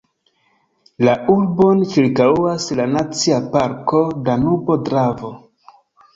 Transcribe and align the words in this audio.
La 1.07 1.11
urbon 1.33 1.83
ĉirkaŭas 1.91 2.65
la 2.81 2.89
Nacia 2.95 3.39
parko 3.53 4.03
Danubo–Dravo. 4.31 5.33